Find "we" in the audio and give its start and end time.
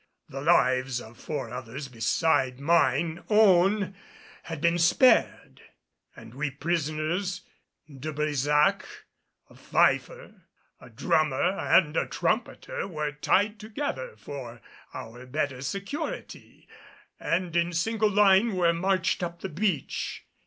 6.33-6.49